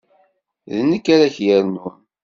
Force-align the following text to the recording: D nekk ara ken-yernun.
D 0.73 0.75
nekk 0.89 1.05
ara 1.15 1.33
ken-yernun. 1.35 1.99